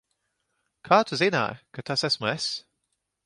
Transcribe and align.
Kā 0.89 0.97
tu 1.09 1.19
zināji, 1.19 1.61
ka 1.79 1.85
tas 1.91 2.07
esmu 2.09 2.31
es? 2.35 2.51